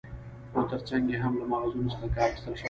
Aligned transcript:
خو 0.51 0.61
تر 0.69 0.79
څنګ 0.89 1.05
يې 1.11 1.17
هم 1.23 1.33
له 1.39 1.45
ماخذونو 1.51 1.91
څخه 1.93 2.07
کار 2.15 2.27
اخستل 2.31 2.53
شوى 2.53 2.55
دى 2.55 2.59